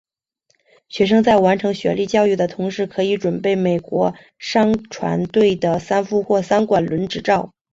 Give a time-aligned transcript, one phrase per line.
[0.87, 7.53] 学生在完成学历教育的同时可以准备美国商船队的三副或三管轮执照。